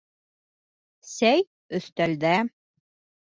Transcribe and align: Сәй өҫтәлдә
Сәй 1.09 1.45
өҫтәлдә 1.81 2.35